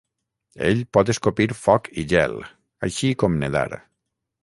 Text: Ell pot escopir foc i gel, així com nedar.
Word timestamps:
Ell 0.67 0.81
pot 0.97 1.11
escopir 1.15 1.47
foc 1.61 1.91
i 2.05 2.09
gel, 2.15 2.35
així 2.91 3.15
com 3.25 3.41
nedar. 3.45 3.69